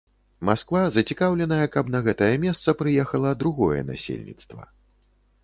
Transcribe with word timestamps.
Масква 0.47 0.79
зацікаўленая, 0.95 1.65
каб 1.75 1.91
на 1.97 2.01
гэтае 2.07 2.31
месца 2.47 2.75
прыехала 2.81 3.35
другое 3.45 3.79
насельніцтва. 3.93 4.63